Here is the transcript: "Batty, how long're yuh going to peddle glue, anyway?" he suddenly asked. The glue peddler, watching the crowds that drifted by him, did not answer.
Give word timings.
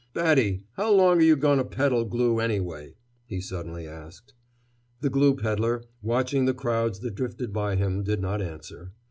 "Batty, 0.15 0.63
how 0.77 0.91
long're 0.91 1.21
yuh 1.21 1.35
going 1.35 1.59
to 1.59 1.63
peddle 1.63 2.05
glue, 2.05 2.39
anyway?" 2.39 2.95
he 3.27 3.39
suddenly 3.39 3.87
asked. 3.87 4.33
The 5.01 5.11
glue 5.11 5.35
peddler, 5.35 5.83
watching 6.01 6.45
the 6.45 6.55
crowds 6.55 7.01
that 7.01 7.13
drifted 7.13 7.53
by 7.53 7.75
him, 7.75 8.01
did 8.01 8.19
not 8.19 8.41
answer. 8.41 8.93